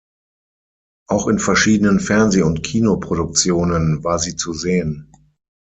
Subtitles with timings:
[1.07, 5.11] Auch in verschiedenen Fernseh- und Kinoproduktionen war sie zu sehen.